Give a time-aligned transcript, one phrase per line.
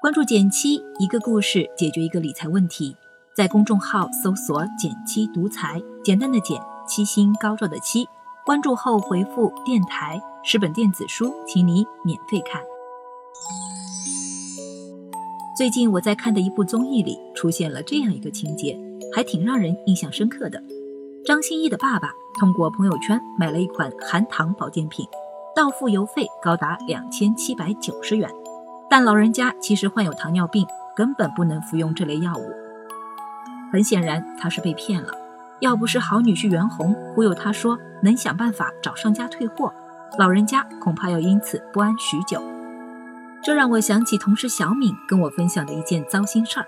[0.00, 2.96] 关注减七，一个故事解决一个理财问题。
[3.34, 8.06] 在公众号搜索“减七独裁，简单的减，七星高照的七。
[8.44, 12.60] 关注后回复“电台”十本电子书，请你免费看。
[15.56, 18.76] 最近我在看的一部综艺里出现了这样一个情节，
[19.14, 20.60] 还挺让人印象深刻的。
[21.24, 25.06] 张歆艺的爸爸通过朋友圈买了一款含糖保健品，
[25.54, 28.30] 到付邮费高达两千七百九十元。
[28.88, 32.52] 但老人家其实患有糖尿病，根本不能服用这类药物。
[33.72, 35.12] 很显然，他是被骗了。
[35.60, 39.72] 要不是好女婿袁弘忽悠他说能想办法找商家退货，
[40.18, 42.42] 老人家恐怕要因此不安许久。
[43.42, 46.66] 这让我想起同事小敏跟我分享的一件糟心事儿。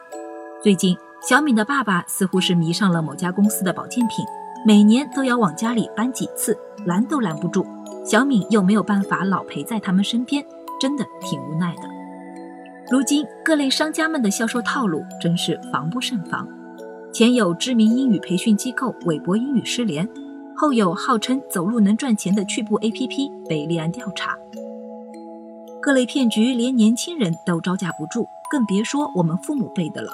[0.63, 4.25] 最近，小敏的爸爸似乎是迷上了某家公司的保健品，
[4.67, 7.67] 每年都要往家里搬几次，拦都拦不住。
[8.03, 10.43] 小敏又没有办法老陪在他们身边，
[10.81, 11.83] 真的挺无奈的。
[12.91, 16.49] 如今各类商家们的销售套路真是防不胜防，
[17.13, 20.09] 前有知名英语培训机构韦博英语失联，
[20.57, 24.35] 后有号称走路能赚钱的趣步 APP 被立案调查。
[25.83, 30.11] 各类骗局连年轻人都招架不住，更别说我们父母辈的了。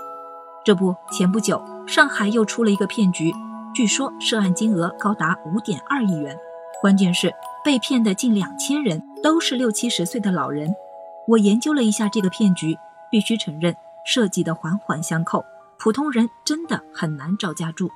[0.65, 3.33] 这不，前不久上海又出了一个骗局，
[3.81, 6.39] 据说涉案金额高达五点二亿元，
[6.83, 7.33] 关键是
[7.65, 10.71] 被骗的近两千人都是六七十岁的老人。
[11.27, 12.77] 我研究了一下这个骗局，
[13.11, 15.43] 必须承认设计的环环相扣，
[15.79, 17.91] 普通人真的很难招架住。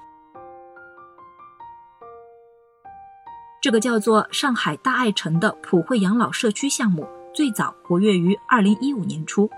[3.60, 9.50] 这个叫做上海大爱城的普惠养老社区项目，最早活跃于二零一五年初。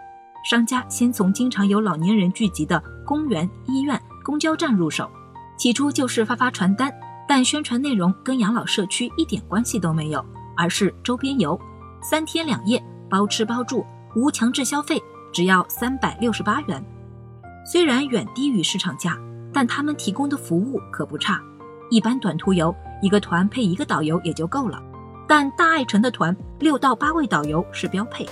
[0.51, 5.09] 商家先从经常有老年人聚集的公园、医院、公交站入手，
[5.57, 6.93] 起初就是发发传单，
[7.29, 10.25] 但宣传内容跟养老社区一点关系都没有，
[10.57, 11.59] 而是周边游，
[12.03, 12.83] 三天两夜。
[13.09, 15.01] 包吃包住，无强制消费，
[15.33, 16.85] 只要三百六十八元。
[17.65, 19.17] 虽然远低于市场价，
[19.53, 21.41] 但他们提供的服务可不差。
[21.89, 24.83] 一般短途游，一个团配一个导游也就够了，
[25.29, 28.27] 但大爱城的团六到八位导游是标配。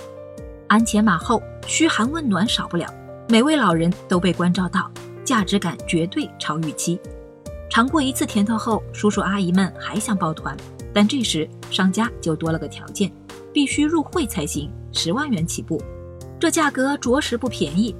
[0.67, 2.93] 鞍前马后，嘘寒问暖少不了，
[3.29, 4.91] 每位老人都被关照到，
[5.23, 6.99] 价值感绝对超预期。
[7.75, 10.55] 尝过一次甜头后，叔叔阿姨们还想抱团，
[10.93, 13.11] 但这时商家就多了个条件。
[13.51, 15.83] 必须入会才行，十万元起步，
[16.39, 17.93] 这价格着实不便宜。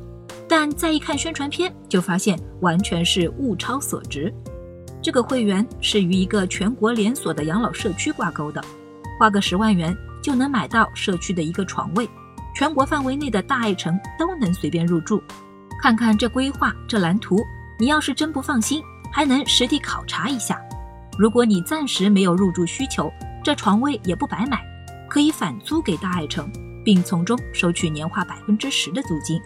[0.48, 4.34] 但再一看宣传片，就发现完全是物超所值。
[5.02, 8.64] 这个会员是与一个全国连锁的养老社区挂钩的，
[9.20, 9.94] 花个十万元
[10.24, 12.10] 就能买到社区的一个床位，
[12.56, 15.22] 全国范围内的大爱城都能随便入住。
[15.82, 17.44] 看看这规划，这蓝图，
[17.78, 18.82] 你要是真不放心，
[19.16, 20.62] 还能实地考察一下。
[21.18, 23.10] 如果你暂时没有入住需求，
[23.42, 24.62] 这床位也不白买。
[25.08, 26.52] 可以返租给大爱城，
[26.84, 29.40] 并从中收取年化百分之十的租金，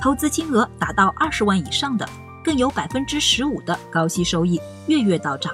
[0.00, 2.08] 投资金额达到二十万以上的，
[2.44, 5.52] 更有百分之十五的高息收益，月月到账。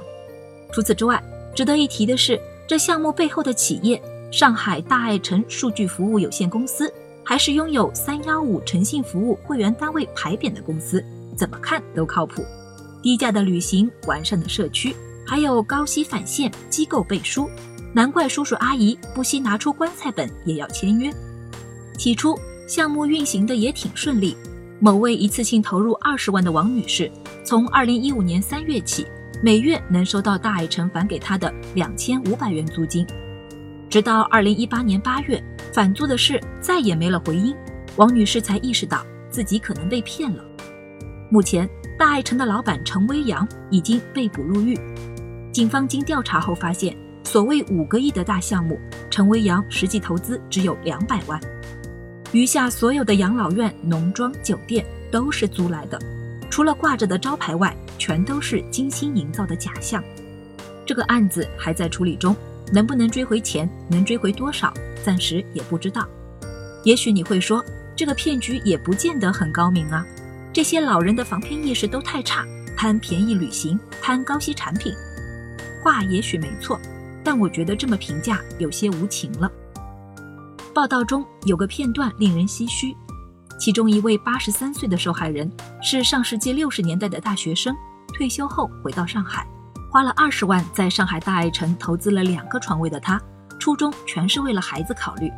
[0.70, 1.22] 除此之外，
[1.56, 6.92] 值得一提的是，这项目背后的企业上海大爱城数据服务有限公司，
[7.24, 11.02] 还是拥有三幺五诚信服务会员单位牌匾的公司，
[11.38, 12.44] 怎么看都靠谱。
[13.02, 14.94] 低价的旅行，完善的社区，
[15.26, 17.48] 还有高息返现，机构背书。
[17.92, 21.12] 难怪叔叔阿姨不惜拿出棺材本也要签约。
[21.98, 22.34] 起初
[22.66, 24.34] 项目运行的也挺顺利，
[24.80, 27.10] 某位一次性投入二十万的王女士，
[27.44, 29.06] 从二零一五年三月起，
[29.42, 33.06] 每月能收到大爱城返给她的两千五百元租金。
[33.90, 37.54] 直到二零一八年八月，返租的事再也没了回音，
[37.96, 40.42] 王女士才意识到自己可能被骗了。
[41.30, 44.78] 目前，大爱城的老板陈威阳已经被捕入狱。
[45.52, 46.96] 警方经调查后发现。
[47.24, 51.40] 所谓五个亿的大项目，陈威阳实际投资只有两百万，
[52.32, 55.98] 余下所有的养老院、农庄、酒店都是租来的，
[56.50, 60.02] 除了挂着的招牌外，全都是精心营造的假象。
[60.84, 62.36] 这个案子还在处理中，
[62.72, 66.06] 能不能追回钱，能追回多少，暂时也不知道。
[66.84, 67.64] 也许你会说，
[67.94, 70.04] 这个骗局也不见得很高明啊，
[70.52, 72.44] 这些老人的防骗意识都太差，
[72.76, 74.92] 贪便宜旅行，贪高息产品，
[75.82, 76.78] 话也许没错。
[77.24, 79.50] 但我觉得这么评价有些无情了。
[80.74, 82.94] 报道中有个片段令人唏嘘，
[83.58, 85.50] 其中一位八十三岁的受害人
[85.80, 87.74] 是上世纪六十年代的大学生，
[88.12, 89.46] 退休后回到上海，
[89.90, 93.18] 花了二十万在上海大爱城投资了两个床位的他，
[93.58, 95.30] 初衷全是为了孩子考虑，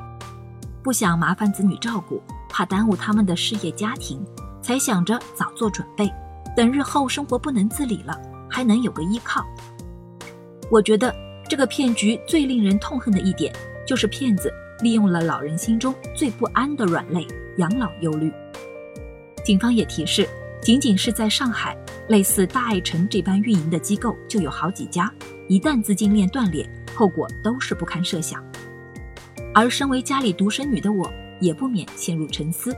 [0.83, 4.25] 不想麻烦子女照顾，怕耽误他们的事业家庭，
[4.65, 6.11] 才想着早做准备，
[6.57, 8.19] 等日后生活不能自理了，
[8.49, 9.45] 还能有个依靠。
[10.71, 11.15] 我觉得。
[11.47, 13.55] 这个骗局最令人痛恨的一点，
[13.87, 14.51] 就是骗子
[14.81, 17.27] 利用了老人心中最不安的软肋——
[17.59, 18.33] 养老忧虑。
[19.45, 20.27] 警方也提示，
[20.63, 21.77] 仅仅是在上海，
[22.09, 25.13] 类似大爱城这般运营的机构就有好几家，
[25.47, 28.43] 一旦资金链断裂，后果都是不堪设想。
[29.55, 32.75] 而身为家里独生女的我，也不免陷入沉思：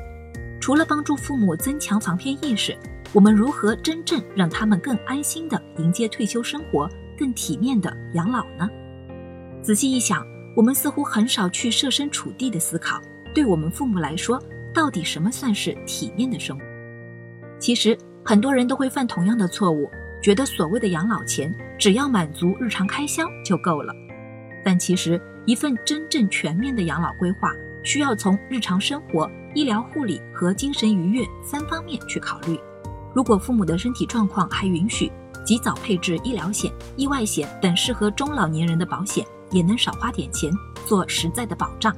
[0.67, 2.77] 除了帮助父母增强防骗意识，
[3.13, 8.69] 我们如何真正让他们更安心地迎接退休生活，更体面地养老呢？
[9.63, 10.27] 仔细一想，
[10.57, 13.01] 我们似乎很少去设身处地的思考，
[13.33, 14.43] 对我们父母来说，
[14.75, 16.65] 到底什么算是体面的生活？
[17.61, 19.89] 其实，很多人都会犯同样的错误，
[20.21, 23.95] 觉得所谓的养老钱只要满足日常开销就够了。
[24.65, 27.55] 但其实，一份真正全面的养老规划，
[27.87, 32.59] 需要从日常生活、医疗护理和精神愉悦三方面去考虑。
[33.15, 35.11] 如果父母的身体状况还允许，
[35.47, 40.53] 及早配置医疗险、意外险等适合中老年人的保险，也能少花点钱，
[40.85, 41.97] 做实在的保障。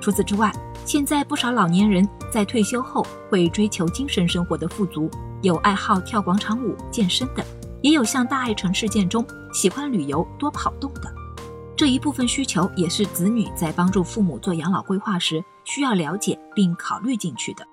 [0.00, 0.52] 除此之外，
[0.84, 5.08] 现在不少老年人在退休后会追求精神生活的富足，
[5.42, 7.46] 有爱好跳广场舞、健身的，
[7.82, 11.02] 也有像大爱城事件中喜欢旅游、多跑动的。
[11.76, 17.66] 这一部分需求也是子女在帮助父母做养老规划时需要了解并考虑进去的。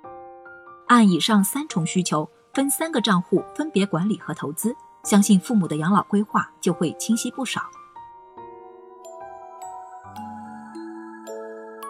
[0.87, 2.29] 按以上三重需求。
[2.53, 4.75] 分三个账户分别管理和投资，
[5.05, 7.61] 相信父母的养老规划就会清晰不少。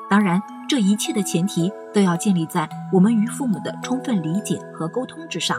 [0.07, 5.57] 当然，这一切的前提都要建立在我们与父母的充分理解和沟通之上。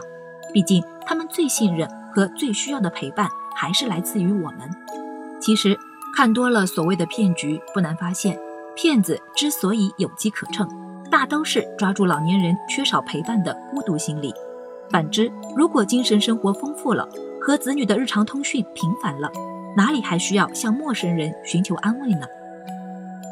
[0.53, 4.69] 毕竟，他们最信任和最需要的陪伴还是来自于我们。
[5.41, 5.77] 其实，
[6.15, 8.39] 看多了所谓的骗局，不难发现，
[8.75, 10.69] 骗子之所以有机可乘，
[11.09, 14.31] 大都是抓住老年人缺少陪伴的孤独心理。
[14.91, 17.09] 反之，如果精神生活丰富了，
[17.41, 19.27] 和子女的日常通讯频繁了，
[19.75, 22.27] 哪里还需要向陌生人寻求安慰呢？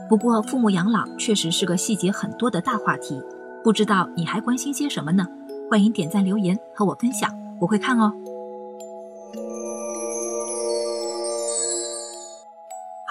[0.09, 3.21] 不过，父母养老确实是个细节很多的大话题，
[3.63, 5.27] 不知道你还关心些什么呢？
[5.69, 8.11] 欢迎点赞留言和我分享，我会看哦。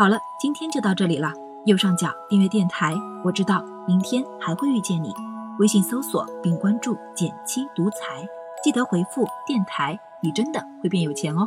[0.00, 1.31] 好了，今天就到这里了。
[1.67, 5.12] 右上角订阅电台，我知道明天还会遇见你。
[5.58, 8.26] 微信搜索并关注“简七独裁”。
[8.64, 11.47] 记得回复“电台”，你真的会变有钱哦。